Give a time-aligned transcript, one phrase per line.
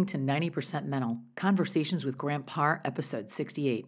[0.00, 3.84] Listening to 90% Mental Conversations with Grant Parr, episode 68.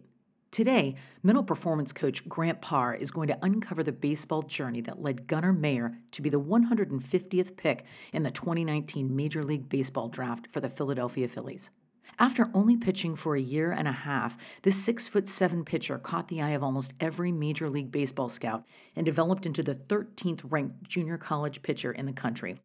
[0.51, 0.93] Today,
[1.23, 5.53] mental performance coach Grant Parr is going to uncover the baseball journey that led Gunnar
[5.53, 10.69] Mayer to be the 150th pick in the 2019 Major League Baseball draft for the
[10.69, 11.71] Philadelphia Phillies.
[12.19, 16.27] After only pitching for a year and a half, this six foot seven pitcher caught
[16.27, 20.83] the eye of almost every Major League Baseball scout and developed into the 13th ranked
[20.83, 22.59] junior college pitcher in the country,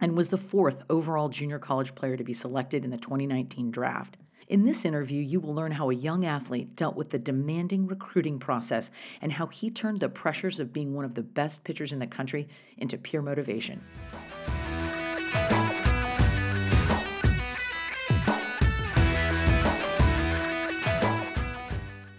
[0.00, 4.16] and was the fourth overall junior college player to be selected in the 2019 draft.
[4.48, 8.38] In this interview, you will learn how a young athlete dealt with the demanding recruiting
[8.38, 11.98] process and how he turned the pressures of being one of the best pitchers in
[11.98, 13.82] the country into pure motivation.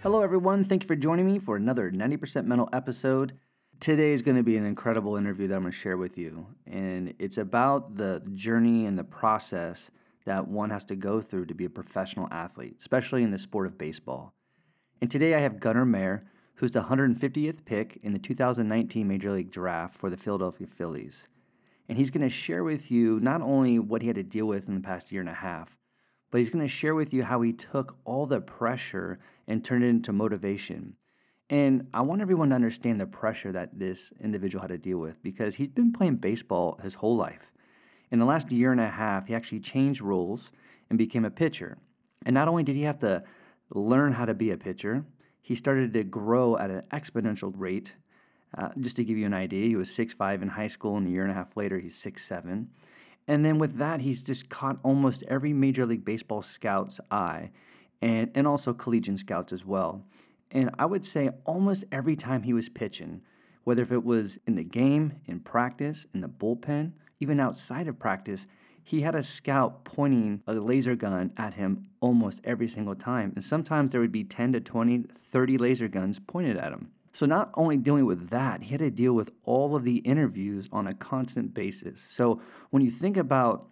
[0.02, 0.64] Hello, everyone.
[0.64, 3.32] Thank you for joining me for another 90% Mental episode.
[3.80, 6.44] Today is going to be an incredible interview that I'm going to share with you.
[6.66, 9.78] And it's about the journey and the process
[10.26, 13.68] that one has to go through to be a professional athlete, especially in the sport
[13.68, 14.34] of baseball.
[15.00, 16.24] And today I have Gunnar Mayer,
[16.56, 21.14] who's the 150th pick in the 2019 Major League Draft for the Philadelphia Phillies.
[21.88, 24.66] And he's going to share with you not only what he had to deal with
[24.66, 25.68] in the past year and a half,
[26.32, 29.84] but he's going to share with you how he took all the pressure and turned
[29.84, 30.94] it into motivation.
[31.50, 35.22] And I want everyone to understand the pressure that this individual had to deal with
[35.22, 37.40] because he'd been playing baseball his whole life.
[38.10, 40.40] In the last year and a half, he actually changed roles
[40.90, 41.78] and became a pitcher.
[42.26, 43.22] And not only did he have to
[43.74, 45.04] learn how to be a pitcher,
[45.40, 47.92] he started to grow at an exponential rate.
[48.56, 51.10] Uh, just to give you an idea, he was 6'5 in high school, and a
[51.10, 52.66] year and a half later, he's 6'7.
[53.26, 57.50] And then with that, he's just caught almost every Major League Baseball scout's eye
[58.00, 60.02] and, and also collegiate scouts as well.
[60.50, 63.20] And I would say almost every time he was pitching,
[63.64, 67.98] whether if it was in the game, in practice, in the bullpen, even outside of
[67.98, 68.46] practice,
[68.84, 73.32] he had a scout pointing a laser gun at him almost every single time.
[73.36, 76.90] And sometimes there would be 10 to 20, 30 laser guns pointed at him.
[77.12, 80.68] So, not only dealing with that, he had to deal with all of the interviews
[80.72, 81.98] on a constant basis.
[82.16, 82.40] So,
[82.70, 83.66] when you think about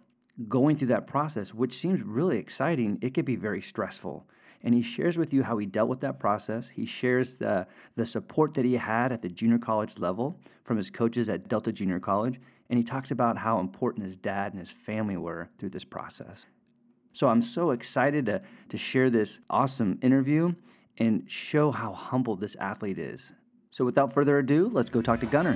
[0.47, 4.27] going through that process, which seems really exciting, it could be very stressful.
[4.67, 6.67] And he shares with you how he dealt with that process.
[6.67, 10.89] He shares the, the support that he had at the junior college level from his
[10.89, 12.37] coaches at Delta Junior College.
[12.69, 16.39] And he talks about how important his dad and his family were through this process.
[17.13, 20.53] So I'm so excited to, to share this awesome interview
[20.97, 23.21] and show how humble this athlete is.
[23.71, 25.53] So without further ado, let's go talk to Gunnar.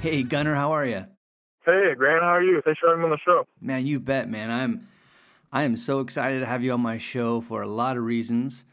[0.00, 1.06] Hey Gunnar, how are you?
[1.64, 2.60] Hey Grant, how are you?
[2.62, 3.46] Thanks for having me on the show.
[3.60, 4.50] Man, you bet, man.
[4.50, 4.88] I'm
[5.50, 8.64] I am so excited to have you on my show for a lot of reasons.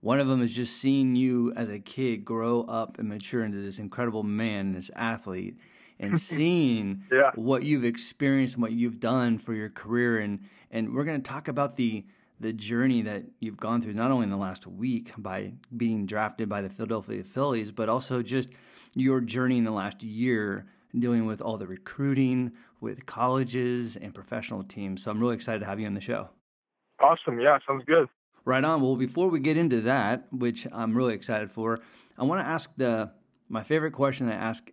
[0.00, 3.60] One of them is just seeing you as a kid grow up and mature into
[3.62, 5.58] this incredible man, this athlete
[6.00, 7.30] and seeing yeah.
[7.36, 10.40] what you've experienced and what you've done for your career and
[10.72, 12.04] and we're going to talk about the
[12.40, 16.48] the journey that you've gone through not only in the last week by being drafted
[16.48, 18.48] by the Philadelphia Phillies but also just
[18.94, 20.66] your journey in the last year
[20.98, 25.04] dealing with all the recruiting with colleges and professional teams.
[25.04, 26.28] So I'm really excited to have you on the show.
[27.00, 27.40] Awesome.
[27.40, 28.08] Yeah, sounds good.
[28.44, 28.80] Right on.
[28.80, 31.80] Well, before we get into that, which I'm really excited for,
[32.18, 33.10] I want to ask the
[33.48, 34.70] my favorite question I ask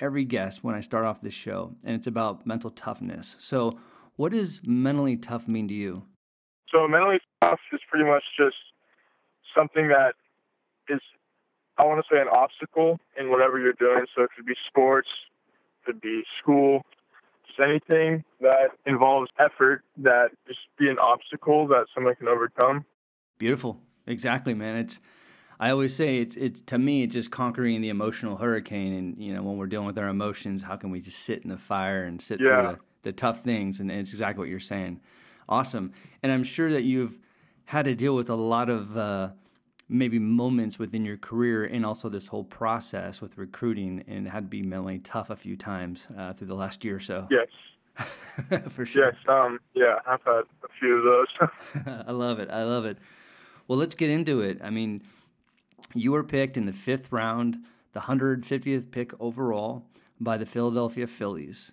[0.00, 3.36] every guest when I start off this show, and it's about mental toughness.
[3.38, 3.78] So,
[4.16, 6.02] what does mentally tough mean to you?
[6.72, 8.56] So, mentally tough is pretty much just
[9.56, 10.14] something that
[10.88, 11.00] is,
[11.78, 14.04] I want to say, an obstacle in whatever you're doing.
[14.14, 15.08] So, it could be sports,
[15.86, 16.84] could be school,
[17.46, 22.84] just anything that involves effort that just be an obstacle that someone can overcome.
[23.38, 23.78] Beautiful.
[24.06, 24.76] Exactly, man.
[24.76, 25.00] It's
[25.58, 29.34] I always say it's it's to me it's just conquering the emotional hurricane, and you
[29.34, 32.04] know when we're dealing with our emotions, how can we just sit in the fire
[32.04, 32.46] and sit yeah.
[32.46, 33.80] through the, the tough things?
[33.80, 35.00] And, and, it's exactly what you're saying.
[35.48, 37.18] Awesome, and I'm sure that you've
[37.64, 39.30] had to deal with a lot of uh,
[39.88, 44.48] maybe moments within your career, and also this whole process with recruiting, and had to
[44.48, 47.28] be mentally tough a few times uh, through the last year or so.
[48.50, 48.74] Yes.
[48.74, 49.06] For sure.
[49.06, 49.14] Yes.
[49.26, 49.58] Um.
[49.72, 49.98] Yeah.
[50.06, 51.50] I've had a few of those.
[52.06, 52.50] I love it.
[52.50, 52.98] I love it.
[53.66, 54.60] Well, let's get into it.
[54.62, 55.02] I mean,
[55.94, 57.56] you were picked in the fifth round,
[57.94, 59.86] the 150th pick overall
[60.20, 61.72] by the Philadelphia Phillies.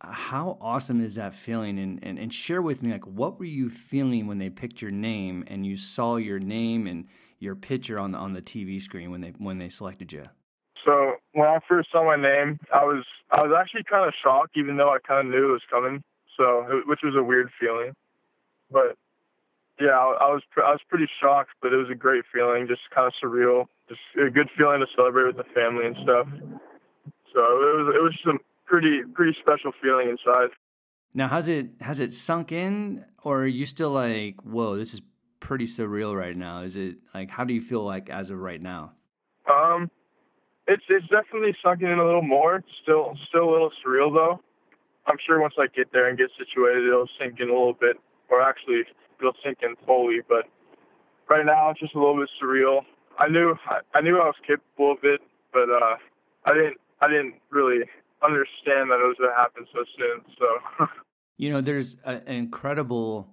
[0.00, 1.78] How awesome is that feeling?
[1.78, 4.90] And, and, and share with me, like, what were you feeling when they picked your
[4.90, 7.06] name and you saw your name and
[7.40, 10.26] your picture on the, on the TV screen when they when they selected you?
[10.84, 14.56] So when I first saw my name, I was I was actually kind of shocked,
[14.56, 16.02] even though I kind of knew it was coming.
[16.36, 17.92] So which was a weird feeling,
[18.70, 18.96] but
[19.80, 22.82] yeah, I, I was I was pretty shocked, but it was a great feeling, just
[22.94, 26.28] kind of surreal just a good feeling to celebrate with the family and stuff.
[27.32, 28.26] So it was it was just
[28.68, 30.50] pretty pretty special feeling inside.
[31.14, 35.00] Now, has it has it sunk in, or are you still like, whoa, this is
[35.40, 36.62] pretty surreal right now?
[36.62, 38.92] Is it like, how do you feel like as of right now?
[39.50, 39.90] Um,
[40.66, 42.62] it's it's definitely sunken in a little more.
[42.82, 44.40] Still still a little surreal though.
[45.06, 47.96] I'm sure once I get there and get situated, it'll sink in a little bit,
[48.28, 48.82] or actually
[49.18, 50.18] it'll sink in fully.
[50.28, 50.44] But
[51.30, 52.82] right now, it's just a little bit surreal.
[53.18, 53.56] I knew
[53.94, 55.20] I knew I was capable of it,
[55.52, 55.96] but uh,
[56.44, 57.84] I didn't I didn't really
[58.22, 60.22] understand that it was going to happen so soon.
[60.38, 60.86] So,
[61.36, 63.28] you know, there's a, an incredible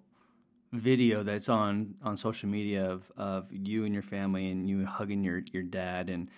[0.73, 5.23] video that's on on social media of of you and your family and you hugging
[5.23, 6.29] your your dad and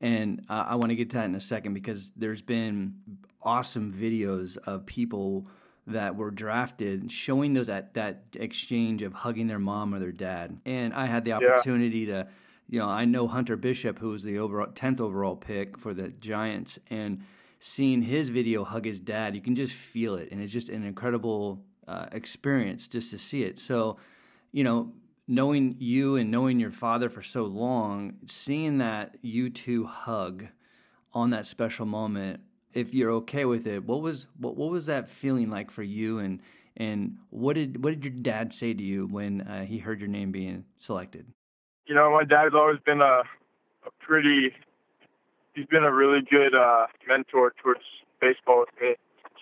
[0.00, 2.94] and uh, I want to get to that in a second because there's been
[3.42, 5.46] awesome videos of people
[5.86, 10.58] that were drafted showing those that that exchange of hugging their mom or their dad
[10.64, 12.22] and I had the opportunity yeah.
[12.22, 12.28] to
[12.70, 16.08] you know I know Hunter Bishop who was the overall 10th overall pick for the
[16.08, 17.22] Giants and
[17.64, 20.84] seeing his video hug his dad, you can just feel it, and it's just an
[20.84, 23.58] incredible uh, experience just to see it.
[23.58, 23.96] So,
[24.52, 24.92] you know,
[25.26, 30.44] knowing you and knowing your father for so long, seeing that you two hug
[31.14, 32.40] on that special moment,
[32.74, 36.18] if you're okay with it, what was what what was that feeling like for you,
[36.18, 36.40] and
[36.76, 40.10] and what did what did your dad say to you when uh, he heard your
[40.10, 41.24] name being selected?
[41.86, 43.22] You know, my dad's always been a
[43.86, 44.52] a pretty
[45.54, 47.80] he's been a really good uh, mentor towards
[48.20, 48.94] baseball with me.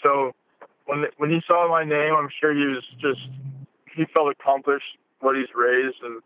[0.03, 0.33] So
[0.87, 3.21] when when he saw my name, I'm sure he was just
[3.95, 6.23] he felt accomplished what he's raised and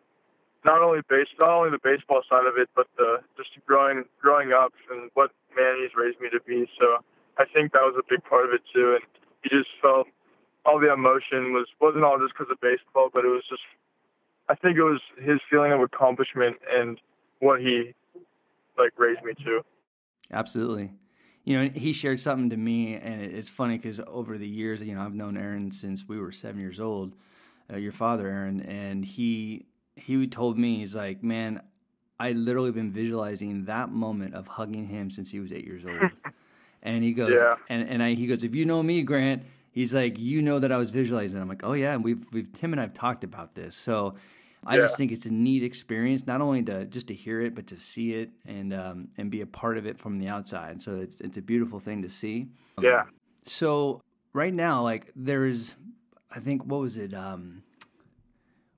[0.65, 4.53] not only base not only the baseball side of it, but the just growing growing
[4.53, 6.67] up and what man he's raised me to be.
[6.79, 6.99] So
[7.39, 8.99] I think that was a big part of it too.
[8.99, 9.05] And
[9.43, 10.09] he just felt
[10.65, 13.63] all the emotion was wasn't all just because of baseball, but it was just
[14.49, 16.99] I think it was his feeling of accomplishment and
[17.39, 17.95] what he
[18.79, 19.63] like raised me to.
[20.33, 20.93] Absolutely.
[21.45, 24.95] You know, he shared something to me, and it's funny because over the years, you
[24.95, 27.13] know, I've known Aaron since we were seven years old.
[27.73, 31.61] Uh, your father, Aaron, and he he told me he's like, man,
[32.19, 36.11] I literally been visualizing that moment of hugging him since he was eight years old.
[36.83, 37.57] and he goes, yeah.
[37.69, 40.73] and and I, he goes, if you know me, Grant, he's like, you know that
[40.73, 41.41] I was visualizing.
[41.41, 44.15] I'm like, oh yeah, we've we've Tim and I've talked about this, so
[44.65, 44.83] I yeah.
[44.83, 47.77] just think it's a neat experience, not only to just to hear it, but to
[47.77, 50.83] see it and um, and be a part of it from the outside.
[50.83, 52.49] So it's it's a beautiful thing to see.
[52.81, 53.05] Yeah.
[53.45, 54.01] So
[54.33, 55.75] right now, like there's,
[56.31, 57.15] I think what was it?
[57.15, 57.63] Um,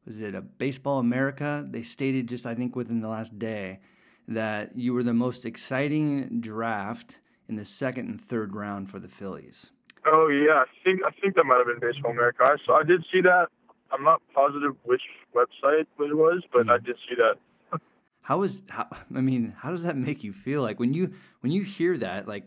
[0.06, 1.66] was it a Baseball America?
[1.68, 3.80] They stated just I think within the last day
[4.28, 9.08] that you were the most exciting draft in the second and third round for the
[9.08, 9.66] Phillies.
[10.06, 12.44] Oh yeah, I think I think that might have been Baseball America.
[12.44, 13.48] I saw I did see that.
[13.92, 15.02] I'm not positive which
[15.34, 16.70] website it was, but mm.
[16.70, 17.80] I did see that.
[18.22, 18.86] how is how?
[19.14, 20.62] I mean, how does that make you feel?
[20.62, 22.44] Like when you when you hear that, like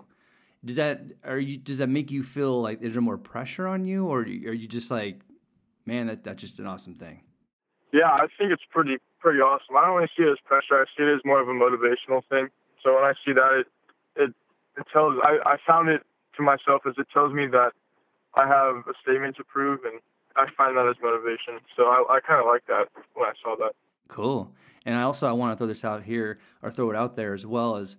[0.64, 3.86] does that are you does that make you feel like is there more pressure on
[3.86, 5.22] you, or are you just like,
[5.86, 7.22] man, that that's just an awesome thing?
[7.92, 9.76] Yeah, I think it's pretty pretty awesome.
[9.76, 10.82] I don't really see it as pressure.
[10.82, 12.50] I see it as more of a motivational thing.
[12.84, 13.68] So when I see that, it
[14.16, 14.34] it
[14.78, 15.16] it tells.
[15.24, 16.02] I I found it
[16.38, 17.72] to myself as it tells me that
[18.36, 20.00] I have a statement to prove and
[20.36, 21.60] I find that as motivation.
[21.76, 23.74] So I, I kind of like that when I saw that.
[24.08, 24.52] Cool.
[24.86, 27.34] And I also I want to throw this out here or throw it out there
[27.34, 27.98] as well as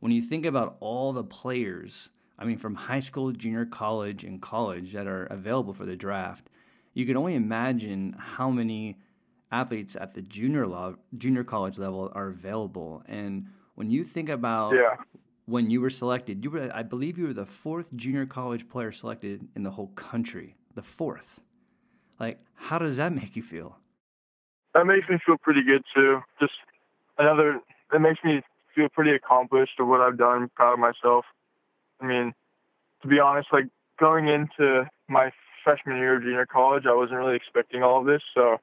[0.00, 2.08] when you think about all the players,
[2.38, 6.48] I mean from high school, junior college, and college that are available for the draft,
[6.94, 8.98] you can only imagine how many
[9.50, 13.02] athletes at the junior lo- junior college level are available.
[13.06, 14.96] And when you think about yeah.
[15.46, 18.92] when you were selected, you were I believe you were the fourth junior college player
[18.92, 20.54] selected in the whole country.
[20.74, 21.40] The fourth.
[22.18, 23.76] Like, how does that make you feel?
[24.74, 26.20] That makes me feel pretty good too.
[26.40, 26.52] Just
[27.18, 27.60] another,
[27.92, 28.42] it makes me
[28.74, 31.24] feel pretty accomplished of what I've done, proud of myself.
[32.00, 32.34] I mean,
[33.02, 33.66] to be honest, like
[33.98, 35.30] going into my
[35.64, 38.22] freshman year of junior college, I wasn't really expecting all of this.
[38.34, 38.58] So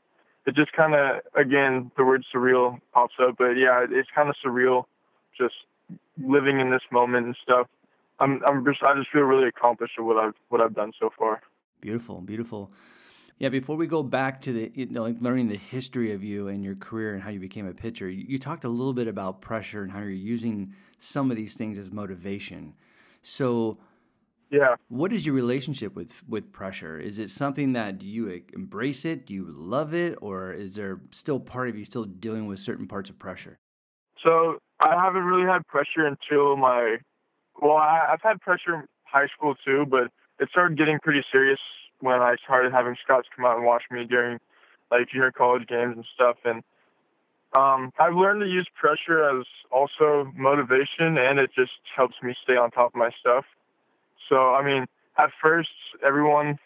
[0.45, 3.35] it just kind of, again, the word surreal pops up.
[3.37, 4.85] But yeah, it's kind of surreal
[5.37, 5.55] just
[6.21, 7.67] living in this moment and stuff.
[8.19, 11.09] I'm, I'm just, I just feel really accomplished of what I've, what I've done so
[11.17, 11.41] far.
[11.81, 12.71] Beautiful, beautiful.
[13.37, 16.47] Yeah, before we go back to the you know, like learning the history of you
[16.47, 19.07] and your career and how you became a pitcher, you, you talked a little bit
[19.07, 22.73] about pressure and how you're using some of these things as motivation.
[23.23, 23.77] So,
[24.49, 26.97] yeah, what is your relationship with with pressure?
[26.97, 29.25] Is it something that do you embrace it?
[29.25, 32.87] Do you love it, or is there still part of you still dealing with certain
[32.87, 33.57] parts of pressure?
[34.23, 36.97] So I haven't really had pressure until my
[37.61, 40.07] well, I, I've had pressure in high school too, but
[40.39, 41.59] it started getting pretty serious
[41.99, 44.39] when I started having scouts come out and watch me during
[44.91, 46.37] like junior college games and stuff.
[46.45, 46.63] And
[47.53, 52.57] Um, I've learned to use pressure as also motivation, and it just helps me stay
[52.57, 53.45] on top of my stuff.
[54.27, 54.87] So, I mean,
[55.17, 55.69] at first,
[56.03, 56.59] everyone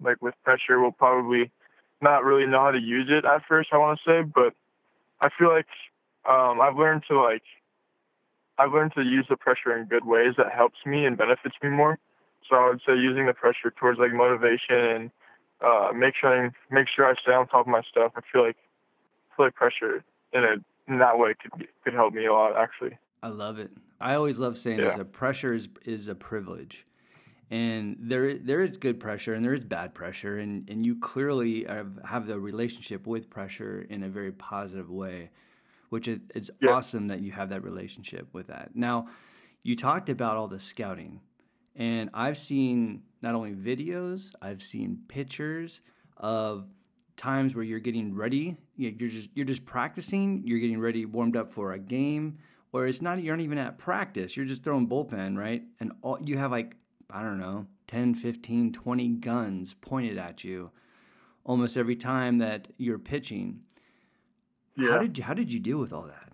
[0.00, 1.50] like with pressure will probably
[2.00, 3.70] not really know how to use it at first.
[3.72, 4.54] I want to say, but
[5.20, 5.66] I feel like
[6.28, 7.42] um, I've learned to like
[8.58, 11.70] I've learned to use the pressure in good ways that helps me and benefits me
[11.70, 11.98] more.
[12.48, 15.10] So I would say using the pressure towards like motivation and
[15.64, 18.12] uh, make sure I, make sure I stay on top of my stuff.
[18.16, 18.56] I feel like
[19.32, 20.56] I feel like pressure in a
[20.90, 22.96] in that way could be, could help me a lot actually.
[23.22, 23.70] I love it.
[24.00, 24.86] I always love saying yeah.
[24.86, 26.86] this: that pressure is is a privilege,
[27.50, 31.64] and there there is good pressure and there is bad pressure, and and you clearly
[31.64, 35.30] have, have the relationship with pressure in a very positive way
[35.90, 36.70] which is it's yeah.
[36.70, 38.70] awesome that you have that relationship with that.
[38.74, 39.08] Now,
[39.62, 41.20] you talked about all the scouting,
[41.78, 45.80] and I've seen not only videos, I've seen pictures
[46.16, 46.66] of
[47.16, 48.56] times where you're getting ready.
[48.76, 50.42] You're just you're just practicing.
[50.44, 52.38] You're getting ready, warmed up for a game,
[52.72, 53.22] or it's not.
[53.22, 54.36] You're not even at practice.
[54.36, 55.62] You're just throwing bullpen, right?
[55.80, 56.76] And all you have like
[57.10, 60.70] I don't know, 10, 15, 20 guns pointed at you
[61.44, 63.60] almost every time that you're pitching.
[64.76, 64.90] Yeah.
[64.90, 66.32] How did you How did you deal with all that?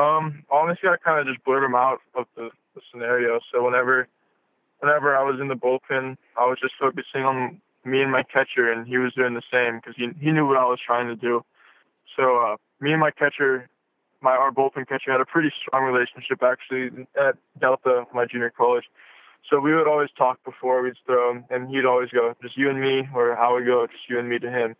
[0.00, 3.40] Um, honestly, I kind of just blurred them out of the, the scenario.
[3.50, 4.08] So whenever,
[4.80, 8.70] whenever I was in the bullpen, I was just focusing on me and my catcher,
[8.70, 11.16] and he was doing the same because he he knew what I was trying to
[11.16, 11.44] do.
[12.16, 13.68] So uh, me and my catcher,
[14.20, 18.84] my our bullpen catcher, had a pretty strong relationship actually at Delta, my junior college.
[19.48, 22.80] So we would always talk before we'd throw, and he'd always go, just you and
[22.80, 24.74] me, or I would go, just you and me to him.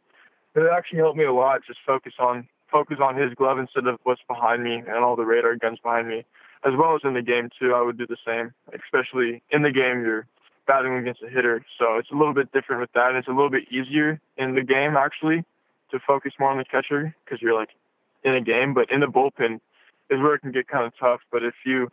[0.56, 4.00] It actually helped me a lot, just focus on focus on his glove instead of
[4.02, 6.24] what's behind me and all the radar guns behind me,
[6.66, 7.73] as well as in the game too.
[7.75, 10.26] I would do the same, especially in the game you're
[10.66, 13.14] batting against a hitter, so it's a little bit different with that.
[13.14, 15.44] It's a little bit easier in the game actually
[15.92, 17.70] to focus more on the catcher because you're like
[18.25, 19.61] in a game, but in the bullpen
[20.11, 21.20] is where it can get kind of tough.
[21.30, 21.88] But if you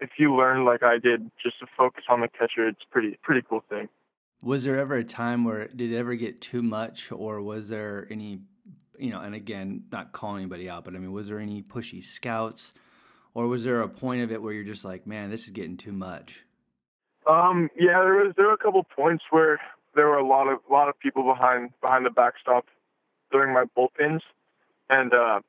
[0.00, 3.46] if you learn like I did just to focus on the catcher, it's pretty pretty
[3.48, 3.88] cool thing.
[4.42, 8.06] Was there ever a time where did it ever get too much, or was there
[8.10, 8.40] any
[8.98, 12.02] you know, and again, not calling anybody out, but I mean, was there any pushy
[12.02, 12.72] scouts,
[13.36, 15.76] or was there a point of it where you're just like, man, this is getting
[15.76, 16.40] too much?
[17.28, 19.60] Um, yeah, there was there were a couple points where
[19.94, 22.64] there were a lot of a lot of people behind behind the backstop
[23.30, 24.20] during my bullpens,
[24.88, 25.40] and uh,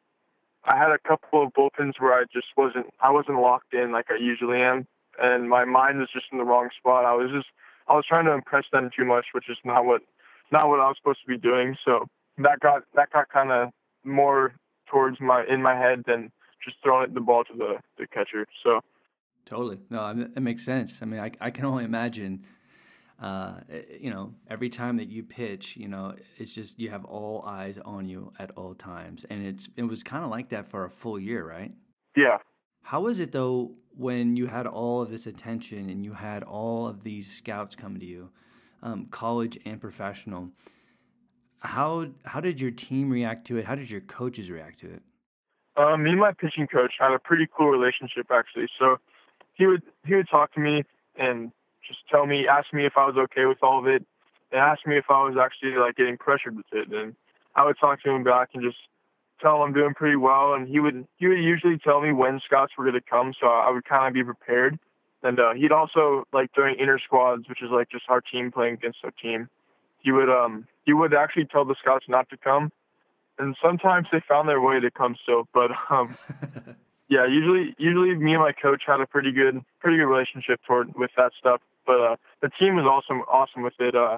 [0.65, 4.08] I had a couple of bullpens where I just wasn't I wasn't locked in like
[4.12, 4.86] I usually am,
[5.17, 7.06] and my mind was just in the wrong spot.
[7.06, 7.48] I was just
[7.88, 10.01] I was trying to impress them too much, which is not what
[10.51, 11.77] not what I was supposed to be doing.
[11.86, 13.70] So that got that got kind of
[14.03, 14.56] more
[14.91, 18.45] towards my in my head than just throwing the ball to the, the catcher.
[18.63, 18.81] So
[19.45, 20.93] totally, no, it makes sense.
[21.01, 22.45] I mean, I I can only imagine.
[23.19, 27.03] Uh, eh, you know, every time that you pitch, you know, it's just you have
[27.03, 30.69] all eyes on you at all times, and it's it was kind of like that
[30.69, 31.71] for a full year, right?
[32.15, 32.37] Yeah.
[32.83, 36.87] How was it though when you had all of this attention and you had all
[36.87, 38.29] of these scouts coming to you,
[38.83, 40.49] um, college and professional?
[41.59, 43.65] How how did your team react to it?
[43.65, 45.01] How did your coaches react to it?
[45.77, 48.67] Um, me and my pitching coach had a pretty cool relationship actually.
[48.79, 48.98] So
[49.53, 50.84] he would he would talk to me
[51.15, 51.51] and
[51.88, 54.05] just tell me, ask me if I was okay with all of it,
[54.51, 56.91] and ask me if I was actually like getting pressured with it.
[56.91, 57.15] And
[57.55, 58.77] I would talk to him back and just
[59.41, 60.53] tell him I'm doing pretty well.
[60.53, 63.48] And he would he would usually tell me when scouts were going to come, so
[63.48, 64.79] I would kind of be prepared.
[65.24, 68.75] And uh, he'd also like during inter squads, which is like just our team playing
[68.75, 69.50] against our team
[70.07, 72.72] he would um he would actually tell the scouts not to come,
[73.39, 75.48] and sometimes they found their way to come still.
[75.53, 76.15] But um,
[77.10, 80.96] yeah, usually usually me and my coach had a pretty good pretty good relationship toward
[80.96, 81.62] with that stuff.
[81.86, 83.96] But uh, the team was awesome awesome with it.
[83.96, 84.17] Uh,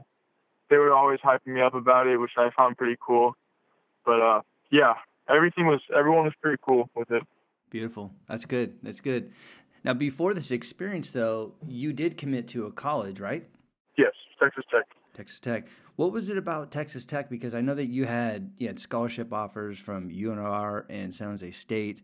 [0.69, 3.35] they were always hyping me up about it, which I found pretty cool.
[4.05, 4.93] But uh, yeah,
[5.29, 7.23] everything was everyone was pretty cool with it.
[7.69, 8.11] Beautiful.
[8.27, 8.73] That's good.
[8.81, 9.31] That's good.
[9.83, 13.47] Now, before this experience, though, you did commit to a college, right?
[13.97, 14.83] Yes, Texas Tech.
[15.13, 15.67] Texas Tech.
[15.99, 17.29] What was it about Texas Tech?
[17.29, 21.51] Because I know that you had you had scholarship offers from UNR and San Jose
[21.51, 22.03] State,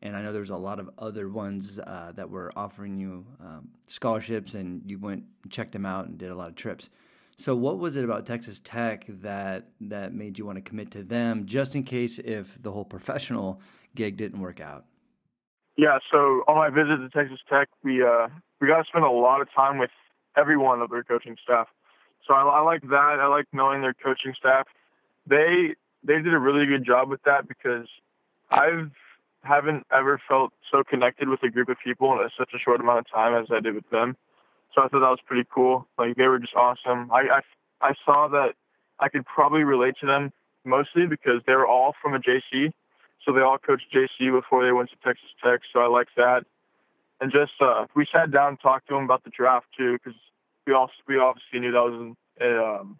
[0.00, 3.68] and I know there's a lot of other ones uh, that were offering you um,
[3.88, 6.88] scholarships, and you went checked them out and did a lot of trips.
[7.36, 11.02] So, what was it about Texas Tech that that made you want to commit to
[11.02, 13.60] them, just in case if the whole professional
[13.96, 14.84] gig didn't work out?
[15.76, 15.98] Yeah.
[16.12, 18.28] So, on my visit to Texas Tech, we uh,
[18.60, 19.90] we got to spend a lot of time with
[20.36, 21.66] everyone of their coaching staff.
[22.26, 23.18] So I, I like that.
[23.20, 24.66] I like knowing their coaching staff.
[25.26, 25.74] They
[26.04, 27.86] they did a really good job with that because
[28.50, 28.90] I've
[29.44, 33.00] haven't ever felt so connected with a group of people in such a short amount
[33.00, 34.16] of time as I did with them.
[34.74, 35.86] So I thought that was pretty cool.
[35.98, 37.10] Like they were just awesome.
[37.10, 37.40] I I,
[37.80, 38.54] I saw that
[39.00, 40.32] I could probably relate to them
[40.64, 42.72] mostly because they were all from a JC.
[43.24, 45.60] so they all coached JC before they went to Texas Tech.
[45.72, 46.44] So I like that.
[47.20, 50.18] And just uh, we sat down and talked to them about the draft too, because
[50.66, 52.98] we also we obviously knew that was a um,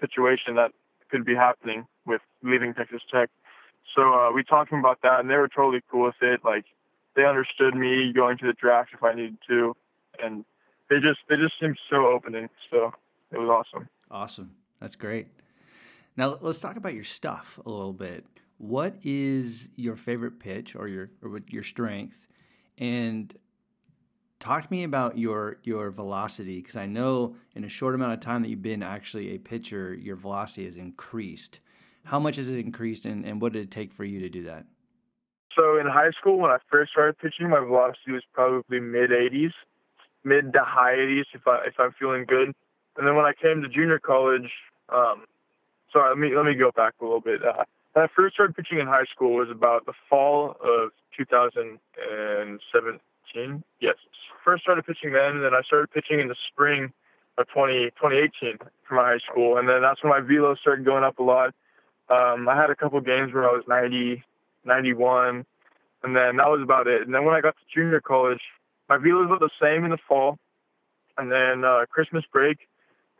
[0.00, 0.72] situation that
[1.10, 3.30] could be happening with leaving Texas Tech.
[3.94, 6.40] So uh, we talked about that, and they were totally cool with it.
[6.44, 6.64] Like
[7.14, 9.76] they understood me going to the draft if I needed to,
[10.22, 10.44] and
[10.90, 12.48] they just they just seemed so opening.
[12.70, 12.92] So
[13.30, 13.88] it was awesome.
[14.10, 14.50] Awesome,
[14.80, 15.28] that's great.
[16.16, 18.24] Now let's talk about your stuff a little bit.
[18.58, 22.16] What is your favorite pitch or your or your strength?
[22.78, 23.34] And
[24.44, 28.20] talk to me about your your velocity because I know in a short amount of
[28.20, 31.60] time that you've been actually a pitcher, your velocity has increased.
[32.04, 34.44] How much has it increased, and, and what did it take for you to do
[34.44, 34.66] that?
[35.56, 39.52] So in high school, when I first started pitching, my velocity was probably mid 80s,
[40.24, 42.52] mid to high 80s if I if I'm feeling good.
[42.96, 44.50] And then when I came to junior college,
[44.90, 45.24] um,
[45.90, 47.42] sorry, let me let me go back a little bit.
[47.42, 50.90] Uh, when I first started pitching in high school was about the fall of
[53.34, 53.64] 2017.
[53.80, 53.94] Yes,
[54.44, 56.92] first started pitching then, and then I started pitching in the spring
[57.38, 61.04] of 20, 2018 for my high school, and then that's when my velo started going
[61.04, 61.54] up a lot.
[62.08, 64.22] Um, I had a couple games where I was 90,
[64.64, 65.44] 91,
[66.02, 67.02] and then that was about it.
[67.02, 68.40] And then when I got to junior college,
[68.88, 70.38] my velos were the same in the fall,
[71.16, 72.58] and then uh, Christmas break,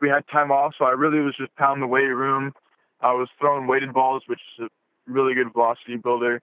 [0.01, 2.53] we had time off, so I really was just pounding the weight room.
[3.01, 6.41] I was throwing weighted balls, which is a really good velocity builder.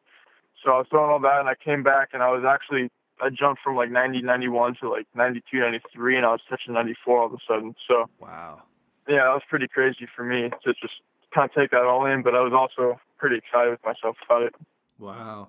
[0.64, 2.91] So I was throwing all that, and I came back, and I was actually
[3.23, 7.19] I jumped from like 90, 91 to like 92, 93, and I was touching 94
[7.21, 7.75] all of a sudden.
[7.87, 8.62] So wow,
[9.09, 10.95] yeah, that was pretty crazy for me to just
[11.35, 12.23] kind of take that all in.
[12.23, 14.55] But I was also pretty excited with myself about it.
[14.99, 15.49] Wow.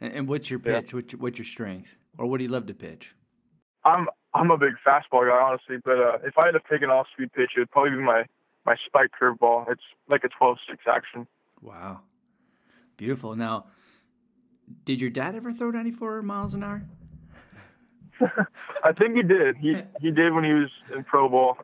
[0.00, 0.88] And, and what's your pitch?
[0.88, 0.96] Yeah.
[0.96, 3.14] What's, your, what's your strength, or what do you love to pitch?
[3.84, 5.76] I'm I'm a big fastball guy, honestly.
[5.84, 8.24] But uh, if I had to pick an off-speed pitch, it would probably be my
[8.64, 9.70] my spike curveball.
[9.70, 10.56] It's like a 12-6
[10.92, 11.26] action.
[11.62, 12.00] Wow,
[12.96, 13.36] beautiful.
[13.36, 13.66] Now,
[14.84, 16.82] did your dad ever throw 94 miles an hour?
[18.84, 19.56] I think he did.
[19.56, 21.58] He he did when he was in pro ball.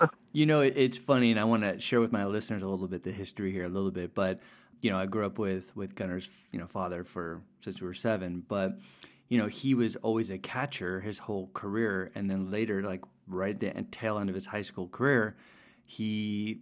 [0.32, 3.04] you know, it's funny, and I want to share with my listeners a little bit
[3.04, 4.14] the history here, a little bit.
[4.14, 4.40] But
[4.80, 7.94] you know, I grew up with with Gunnar's you know father for since we were
[7.94, 8.78] seven, but
[9.28, 13.54] you know, he was always a catcher his whole career, and then later, like right
[13.54, 15.36] at the tail end of his high school career,
[15.86, 16.60] he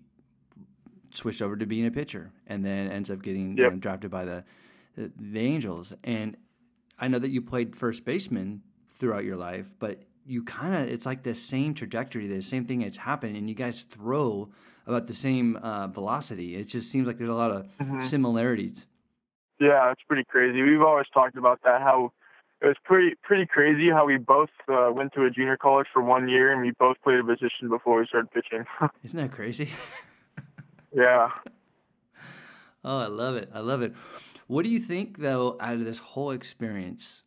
[1.14, 3.58] switched over to being a pitcher, and then ends up getting yep.
[3.58, 4.44] you know, drafted by the,
[4.96, 5.92] the the Angels.
[6.04, 6.36] And
[6.98, 8.62] I know that you played first baseman
[8.98, 12.80] throughout your life, but you kind of it's like the same trajectory, the same thing
[12.80, 14.48] that's happened, and you guys throw
[14.86, 16.56] about the same uh, velocity.
[16.56, 18.00] It just seems like there's a lot of mm-hmm.
[18.00, 18.84] similarities.
[19.60, 20.60] Yeah, it's pretty crazy.
[20.62, 21.82] We've always talked about that.
[21.82, 22.12] How
[22.60, 26.02] it was pretty pretty crazy how we both uh, went to a junior college for
[26.02, 28.64] one year and we both played a position before we started pitching.
[29.04, 29.70] Isn't that crazy?
[30.94, 31.28] yeah.
[32.84, 33.50] Oh, I love it.
[33.52, 33.94] I love it.
[34.52, 37.22] What do you think though out of this whole experience?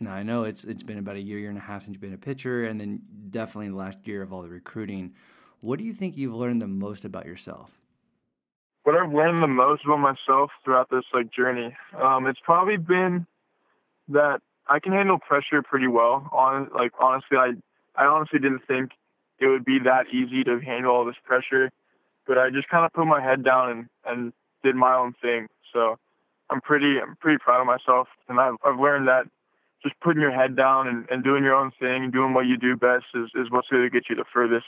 [0.00, 2.00] Now I know it's it's been about a year, year and a half since you've
[2.00, 5.14] been a pitcher, and then definitely the last year of all the recruiting.
[5.60, 7.70] What do you think you've learned the most about yourself?
[8.82, 13.24] What I've learned the most about myself throughout this like journey, um, it's probably been
[14.08, 16.28] that I can handle pressure pretty well.
[16.32, 17.52] On like honestly, I
[17.94, 18.90] I honestly didn't think
[19.38, 21.70] it would be that easy to handle all this pressure,
[22.26, 24.32] but I just kind of put my head down and and
[24.64, 25.46] did my own thing.
[25.72, 26.00] So
[26.54, 29.24] I'm pretty I'm pretty proud of myself, and I've I've learned that
[29.82, 32.56] just putting your head down and, and doing your own thing and doing what you
[32.56, 34.64] do best is, is what's going to get you the furthest.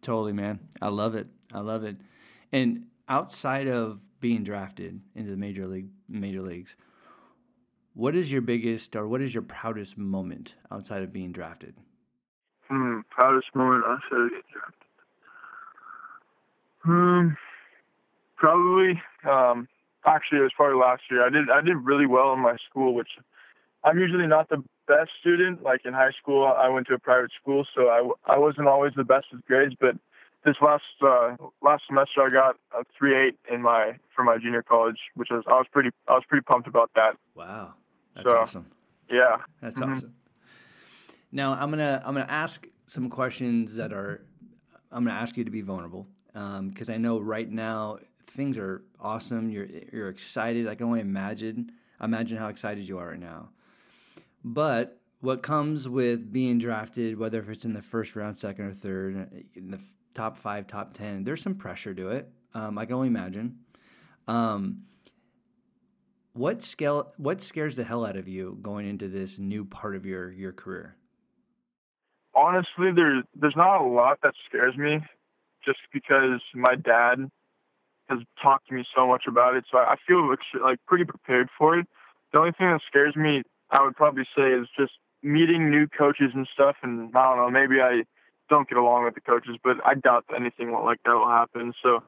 [0.00, 0.58] Totally, man.
[0.82, 1.26] I love it.
[1.52, 1.96] I love it.
[2.52, 6.74] And outside of being drafted into the major league major leagues,
[7.92, 11.74] what is your biggest or what is your proudest moment outside of being drafted?
[12.68, 14.74] Hmm, proudest moment outside of being drafted.
[16.82, 17.28] Hmm,
[18.36, 19.02] probably.
[19.30, 19.68] Um,
[20.06, 21.26] actually, it was probably last year.
[21.26, 23.08] I did I did really well in my school, which
[23.84, 25.62] I'm usually not the best student.
[25.62, 28.92] Like in high school, I went to a private school, so I, I wasn't always
[28.96, 29.74] the best with grades.
[29.78, 29.96] But
[30.44, 34.62] this last uh, last semester, I got a three eight in my for my junior
[34.62, 37.16] college, which was I was pretty I was pretty pumped about that.
[37.34, 37.74] Wow,
[38.14, 38.66] that's so, awesome.
[39.10, 39.92] Yeah, that's mm-hmm.
[39.92, 40.14] awesome.
[41.32, 44.24] Now I'm gonna I'm gonna ask some questions that are
[44.92, 47.98] I'm gonna ask you to be vulnerable because um, I know right now
[48.36, 49.50] things are awesome.
[49.50, 50.68] You're you're excited.
[50.68, 53.50] I can only imagine imagine how excited you are right now.
[54.44, 58.74] But what comes with being drafted, whether if it's in the first round, second or
[58.74, 59.80] third, in the
[60.14, 62.30] top five, top ten, there's some pressure to it.
[62.52, 63.58] Um, I can only imagine.
[64.28, 64.82] Um,
[66.34, 67.12] what scale?
[67.16, 70.52] What scares the hell out of you going into this new part of your your
[70.52, 70.96] career?
[72.34, 74.98] Honestly, there's there's not a lot that scares me,
[75.64, 77.30] just because my dad
[78.08, 80.28] has talked to me so much about it, so I feel
[80.62, 81.86] like pretty prepared for it.
[82.32, 86.32] The only thing that scares me, I would probably say, is just meeting new coaches
[86.34, 86.76] and stuff.
[86.82, 88.02] And I don't know, maybe I
[88.50, 91.72] don't get along with the coaches, but I doubt anything like that will happen.
[91.82, 92.02] So,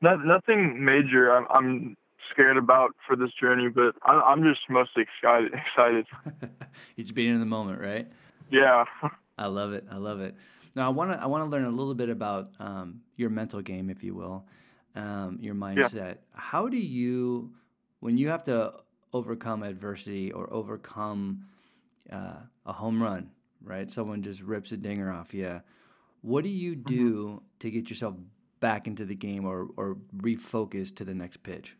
[0.00, 1.34] not, nothing major.
[1.34, 1.96] I'm, I'm
[2.30, 5.52] scared about for this journey, but I, am just mostly excited.
[5.66, 6.06] Excited.
[6.96, 8.06] You're just being in the moment, right?
[8.50, 8.84] Yeah.
[9.38, 9.84] I love it.
[9.90, 10.34] I love it.
[10.74, 13.62] Now I want to I want to learn a little bit about um, your mental
[13.62, 14.44] game, if you will,
[14.96, 15.94] um, your mindset.
[15.94, 16.14] Yeah.
[16.32, 17.50] How do you,
[18.00, 18.72] when you have to
[19.12, 21.44] overcome adversity or overcome
[22.12, 23.30] uh, a home run,
[23.62, 23.90] right?
[23.90, 25.60] Someone just rips a dinger off you.
[26.22, 27.36] What do you do mm-hmm.
[27.60, 28.14] to get yourself
[28.60, 31.76] back into the game or or refocus to the next pitch?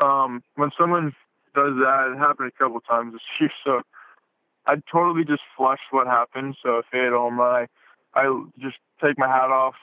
[0.00, 1.12] Um, when someone
[1.54, 3.50] does that, it happened a couple times this year.
[3.64, 3.82] So
[4.66, 6.56] I totally just flush what happened.
[6.62, 7.66] So if they hit a home run,
[8.14, 9.74] I, I just take my hat off,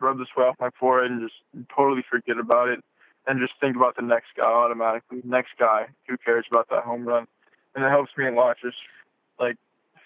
[0.00, 1.34] rub the sweat off my forehead, and just
[1.74, 2.80] totally forget about it,
[3.26, 5.20] and just think about the next guy automatically.
[5.24, 7.26] Next guy, who cares about that home run?
[7.74, 8.56] And it helps me a lot.
[8.62, 8.76] Just
[9.38, 9.56] like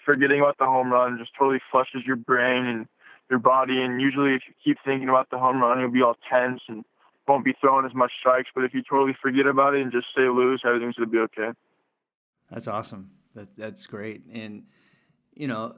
[0.05, 2.87] forgetting about the home run just totally flushes your brain and
[3.29, 3.81] your body.
[3.81, 6.83] And usually, if you keep thinking about the home run, you'll be all tense and
[7.27, 8.49] won't be throwing as much strikes.
[8.53, 11.49] But if you totally forget about it and just stay loose, everything's gonna be okay.
[12.51, 13.09] That's awesome.
[13.35, 14.23] That that's great.
[14.31, 14.63] And
[15.33, 15.75] you know,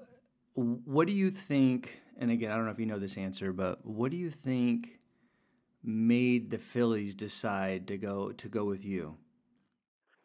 [0.56, 2.01] what do you think?
[2.17, 4.99] And again, I don't know if you know this answer, but what do you think
[5.84, 9.15] made the Phillies decide to go to go with you?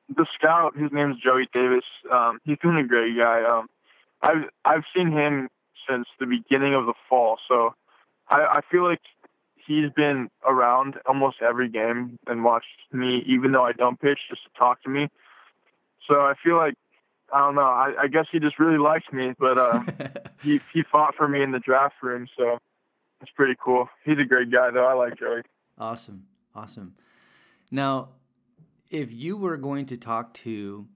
[0.08, 1.84] The scout, his name's Joey Davis.
[2.10, 3.42] Um, he's been a great guy.
[3.42, 3.68] Um,
[4.22, 5.48] I've I've seen him
[5.88, 7.74] since the beginning of the fall, so
[8.28, 9.00] I, I feel like
[9.66, 14.42] he's been around almost every game and watched me, even though I don't pitch, just
[14.44, 15.08] to talk to me.
[16.08, 16.74] So I feel like
[17.32, 17.62] I don't know.
[17.62, 19.82] I, I guess he just really likes me, but uh,
[20.42, 22.58] he he fought for me in the draft room, so
[23.20, 23.88] it's pretty cool.
[24.04, 24.86] He's a great guy, though.
[24.86, 25.42] I like Joey.
[25.78, 26.94] Awesome, awesome.
[27.70, 28.10] Now,
[28.90, 30.86] if you were going to talk to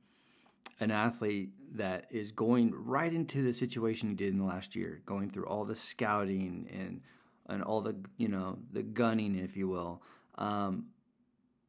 [0.81, 5.01] an athlete that is going right into the situation you did in the last year,
[5.07, 7.01] going through all the scouting and
[7.49, 10.03] and all the you know the gunning, if you will.
[10.37, 10.87] Um,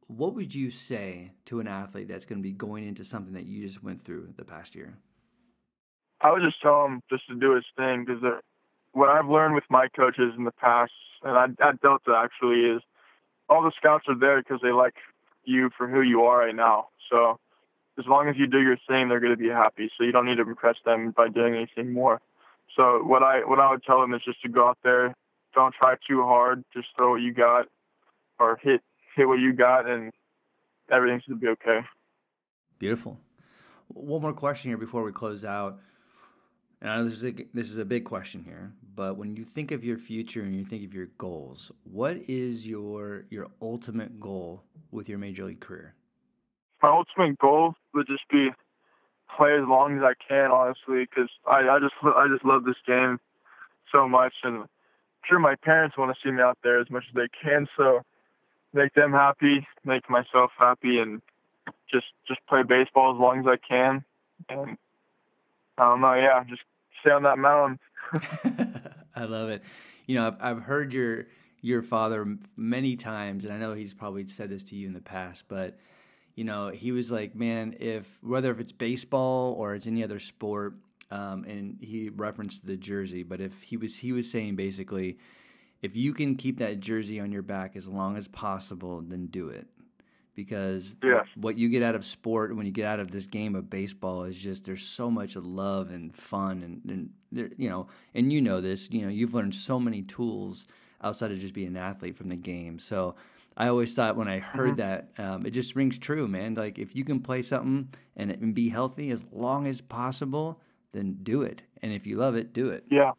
[0.08, 3.46] what would you say to an athlete that's going to be going into something that
[3.46, 4.96] you just went through the past year?
[6.20, 8.22] I would just tell him just to do his thing because
[8.92, 10.92] what I've learned with my coaches in the past,
[11.22, 12.82] and I, at Delta actually, is
[13.48, 14.94] all the scouts are there because they like
[15.44, 16.88] you for who you are right now.
[17.10, 17.38] So
[17.98, 19.90] as long as you do your thing, they're going to be happy.
[19.96, 22.20] So you don't need to impress them by doing anything more.
[22.76, 25.14] So what I what I would tell them is just to go out there,
[25.54, 27.66] don't try too hard, just throw what you got,
[28.38, 28.82] or hit
[29.16, 30.12] hit what you got, and
[30.92, 31.80] everything gonna be okay.
[32.78, 33.18] Beautiful.
[33.88, 35.78] One more question here before we close out.
[36.82, 39.44] And I know this is a, this is a big question here, but when you
[39.44, 44.20] think of your future and you think of your goals, what is your your ultimate
[44.20, 45.94] goal with your major league career?
[46.82, 48.50] My ultimate goal would just be
[49.34, 52.76] play as long as I can, honestly, because I, I just I just love this
[52.86, 53.18] game
[53.90, 54.68] so much, and I'm
[55.26, 57.66] sure my parents want to see me out there as much as they can.
[57.76, 58.02] So
[58.72, 61.22] make them happy, make myself happy, and
[61.90, 64.04] just just play baseball as long as I can.
[64.48, 64.76] And
[65.78, 66.62] I don't know, yeah, just
[67.00, 67.78] stay on that mound.
[69.16, 69.62] I love it.
[70.06, 71.26] You know, I've, I've heard your
[71.62, 75.00] your father many times, and I know he's probably said this to you in the
[75.00, 75.78] past, but
[76.34, 80.20] you know, he was like, man, if whether if it's baseball or it's any other
[80.20, 80.74] sport,
[81.10, 85.18] um, and he referenced the jersey, but if he was he was saying basically
[85.82, 89.48] if you can keep that jersey on your back as long as possible, then do
[89.48, 89.66] it.
[90.34, 91.26] Because yes.
[91.36, 94.24] what you get out of sport when you get out of this game of baseball
[94.24, 98.42] is just there's so much love and fun and, and there, you know and you
[98.42, 100.66] know this you know you've learned so many tools
[101.02, 103.14] outside of just being an athlete from the game so
[103.56, 105.16] I always thought when I heard mm-hmm.
[105.16, 108.54] that um, it just rings true man like if you can play something and, and
[108.54, 110.60] be healthy as long as possible
[110.92, 113.12] then do it and if you love it do it yeah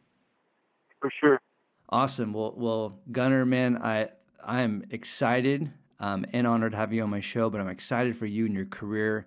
[1.02, 1.42] for sure
[1.90, 2.34] Awesome.
[2.34, 4.10] Well, well, Gunnar, man, I
[4.44, 7.50] I am excited um, and honored to have you on my show.
[7.50, 9.26] But I'm excited for you and your career,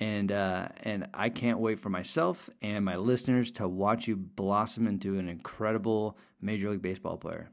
[0.00, 4.86] and uh, and I can't wait for myself and my listeners to watch you blossom
[4.86, 7.48] into an incredible Major League Baseball player.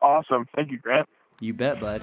[0.00, 0.46] Awesome.
[0.54, 1.08] Thank you, Grant.
[1.40, 2.02] You bet, bud.